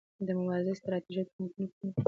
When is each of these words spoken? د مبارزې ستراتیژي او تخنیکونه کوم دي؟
د 0.27 0.27
مبارزې 0.39 0.73
ستراتیژي 0.79 1.19
او 1.21 1.27
تخنیکونه 1.31 1.67
کوم 1.75 1.87
دي؟ 1.91 1.99